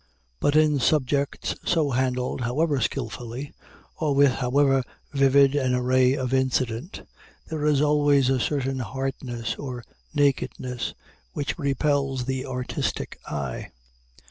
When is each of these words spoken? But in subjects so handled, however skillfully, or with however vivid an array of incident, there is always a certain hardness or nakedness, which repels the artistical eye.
But 0.39 0.55
in 0.55 0.79
subjects 0.79 1.53
so 1.63 1.91
handled, 1.91 2.41
however 2.41 2.81
skillfully, 2.81 3.53
or 3.97 4.15
with 4.15 4.31
however 4.33 4.83
vivid 5.13 5.53
an 5.53 5.75
array 5.75 6.15
of 6.15 6.33
incident, 6.33 7.07
there 7.49 7.65
is 7.67 7.81
always 7.81 8.27
a 8.27 8.39
certain 8.39 8.79
hardness 8.79 9.53
or 9.57 9.83
nakedness, 10.11 10.95
which 11.33 11.59
repels 11.59 12.25
the 12.25 12.47
artistical 12.47 13.15
eye. 13.31 13.69